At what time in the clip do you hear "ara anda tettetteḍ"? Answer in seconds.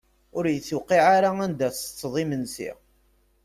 1.17-2.15